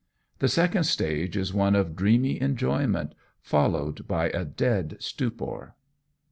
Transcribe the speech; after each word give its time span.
The 0.39 0.47
second 0.47 0.85
stage 0.85 1.37
is 1.37 1.53
one 1.53 1.75
of 1.75 1.95
dreamy 1.95 2.41
enjoyment 2.41 3.13
followed 3.39 4.07
by 4.07 4.29
a 4.29 4.43
dead 4.43 4.97
stupor. 4.99 5.75